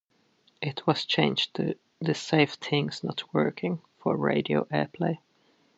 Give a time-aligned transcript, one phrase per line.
[0.63, 5.19] It was changed to "This safe thing's not working" for radio airplay.